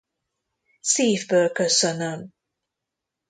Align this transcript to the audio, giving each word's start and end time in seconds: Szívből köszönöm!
Szívből 0.79 1.51
köszönöm! 1.51 2.31